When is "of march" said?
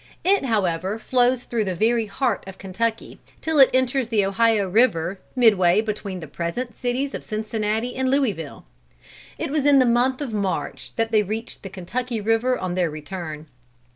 10.19-10.95